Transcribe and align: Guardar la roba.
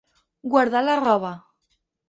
Guardar 0.53 0.81
la 0.87 0.97
roba. 1.03 1.33